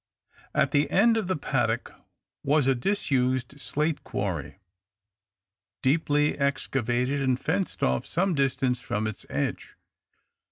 [0.55, 1.93] At the end of the paddock
[2.43, 4.57] was a disused slate quarry,
[5.83, 9.75] deeply excavated, and fenced off some distance from its edge.